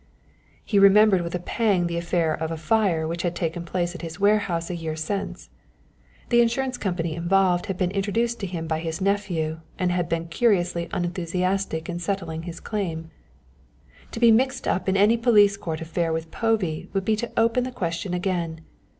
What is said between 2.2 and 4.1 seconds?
of a fire which had taken place at